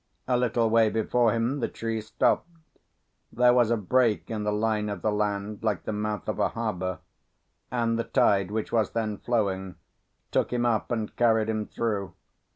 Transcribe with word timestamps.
A 0.27 0.35
little 0.35 0.67
way 0.67 0.89
before 0.89 1.31
him 1.31 1.59
the 1.59 1.67
trees 1.67 2.07
stopped; 2.07 2.49
there 3.31 3.53
was 3.53 3.69
a 3.69 3.77
break 3.77 4.31
in 4.31 4.43
the 4.43 4.51
line 4.51 4.89
of 4.89 5.03
the 5.03 5.11
land 5.11 5.59
like 5.61 5.83
the 5.83 5.93
mouth 5.93 6.27
of 6.27 6.39
a 6.39 6.49
harbour; 6.49 6.97
and 7.69 7.99
the 7.99 8.03
tide, 8.05 8.49
which 8.49 8.71
was 8.71 8.93
then 8.93 9.19
flowing, 9.19 9.75
took 10.31 10.51
him 10.51 10.65
up 10.65 10.91
and 10.91 11.15
carried 11.15 11.49
him 11.51 11.67
through. 11.67 12.15